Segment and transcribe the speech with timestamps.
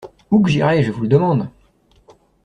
[0.31, 1.49] Où que j'irai, je vous le demande?